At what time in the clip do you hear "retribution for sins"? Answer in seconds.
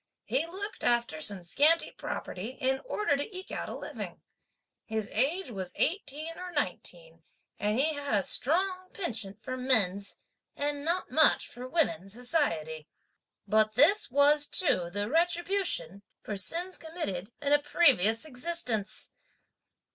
15.07-16.77